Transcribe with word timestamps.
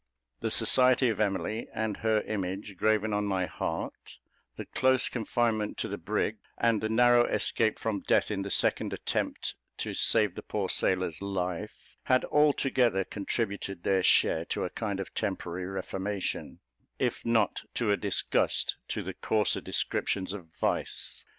The 0.39 0.49
society 0.49 1.09
of 1.09 1.19
Emily, 1.19 1.67
and 1.75 1.97
her 1.97 2.21
image 2.21 2.75
graven 2.75 3.13
on 3.13 3.25
my 3.25 3.45
heart; 3.45 4.17
the 4.55 4.65
close 4.65 5.07
confinement 5.07 5.77
to 5.77 5.87
the 5.87 5.99
brig, 5.99 6.39
and 6.57 6.81
the 6.81 6.89
narrow 6.89 7.25
escape 7.27 7.77
from 7.77 7.99
death 7.99 8.31
in 8.31 8.41
the 8.41 8.49
second 8.49 8.93
attempt 8.93 9.53
to 9.77 9.93
save 9.93 10.33
the 10.33 10.41
poor 10.41 10.69
sailor's 10.69 11.21
life, 11.21 11.97
had 12.05 12.25
altogether 12.25 13.03
contributed 13.03 13.83
their 13.83 14.01
share 14.01 14.43
to 14.45 14.63
a 14.63 14.71
kind 14.71 14.99
of 14.99 15.13
temporary 15.13 15.67
reformation, 15.67 16.61
if 16.97 17.23
not 17.23 17.61
to 17.75 17.91
a 17.91 17.95
disgust 17.97 18.77
to 18.87 19.03
the 19.03 19.13
coarser 19.13 19.61
descriptions 19.61 20.33
of 20.33 20.47
vice. 20.47 21.25